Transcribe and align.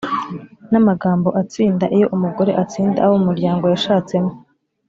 n’amagambo 0.71 1.29
atsinda 1.41 1.85
iyo 1.95 2.07
umugore 2.15 2.51
atsinda 2.63 2.97
abo 3.05 3.15
mu 3.19 3.25
muryango 3.29 3.63
yashatsemo. 3.73 4.31